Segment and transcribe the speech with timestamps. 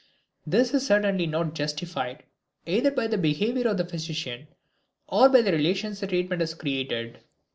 [0.47, 2.23] This is certainly not justified
[2.65, 4.47] either by the behavior of the physician
[5.05, 7.19] or by the relations the treatment has created.